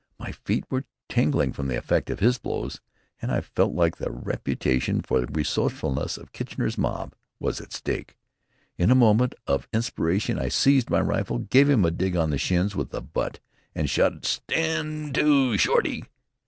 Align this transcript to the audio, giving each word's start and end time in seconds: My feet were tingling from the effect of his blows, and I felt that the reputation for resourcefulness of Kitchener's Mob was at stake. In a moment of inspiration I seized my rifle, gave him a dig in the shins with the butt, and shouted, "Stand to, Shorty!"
My 0.17 0.31
feet 0.31 0.63
were 0.71 0.85
tingling 1.09 1.53
from 1.53 1.67
the 1.67 1.77
effect 1.77 2.09
of 2.09 2.17
his 2.21 2.39
blows, 2.39 2.81
and 3.21 3.31
I 3.31 3.39
felt 3.41 3.75
that 3.77 3.97
the 3.99 4.09
reputation 4.09 5.03
for 5.03 5.21
resourcefulness 5.31 6.17
of 6.17 6.31
Kitchener's 6.31 6.75
Mob 6.75 7.13
was 7.39 7.61
at 7.61 7.71
stake. 7.71 8.15
In 8.79 8.89
a 8.89 8.95
moment 8.95 9.35
of 9.45 9.67
inspiration 9.71 10.39
I 10.39 10.49
seized 10.49 10.89
my 10.89 11.01
rifle, 11.01 11.37
gave 11.37 11.69
him 11.69 11.85
a 11.85 11.91
dig 11.91 12.15
in 12.15 12.31
the 12.31 12.39
shins 12.39 12.75
with 12.75 12.89
the 12.89 13.03
butt, 13.03 13.39
and 13.75 13.87
shouted, 13.87 14.25
"Stand 14.25 15.13
to, 15.13 15.55
Shorty!" 15.59 16.05